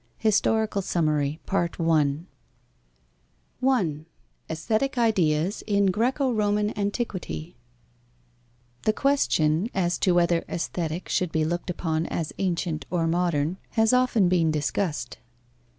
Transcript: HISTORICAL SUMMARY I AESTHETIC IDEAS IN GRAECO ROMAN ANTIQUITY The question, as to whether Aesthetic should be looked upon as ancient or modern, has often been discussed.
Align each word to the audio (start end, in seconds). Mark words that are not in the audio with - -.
HISTORICAL 0.17 0.81
SUMMARY 0.81 1.39
I 1.47 1.69
AESTHETIC 4.49 4.97
IDEAS 4.97 5.61
IN 5.67 5.85
GRAECO 5.91 6.31
ROMAN 6.31 6.71
ANTIQUITY 6.75 7.55
The 8.81 8.93
question, 8.93 9.69
as 9.75 9.99
to 9.99 10.15
whether 10.15 10.43
Aesthetic 10.49 11.07
should 11.07 11.31
be 11.31 11.45
looked 11.45 11.69
upon 11.69 12.07
as 12.07 12.33
ancient 12.39 12.87
or 12.89 13.05
modern, 13.05 13.57
has 13.75 13.93
often 13.93 14.27
been 14.27 14.49
discussed. 14.49 15.19